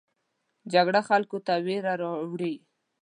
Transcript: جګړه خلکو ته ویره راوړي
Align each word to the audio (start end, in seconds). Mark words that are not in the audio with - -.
جګړه 0.73 1.01
خلکو 1.09 1.37
ته 1.45 1.53
ویره 1.65 1.93
راوړي 2.01 2.55